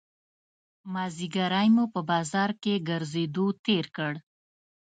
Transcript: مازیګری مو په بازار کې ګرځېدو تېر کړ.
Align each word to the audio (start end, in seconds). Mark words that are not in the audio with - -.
مازیګری 0.93 1.67
مو 1.75 1.85
په 1.93 2.01
بازار 2.09 2.49
کې 2.61 2.83
ګرځېدو 2.89 3.45
تېر 3.65 3.85
کړ. 3.97 4.13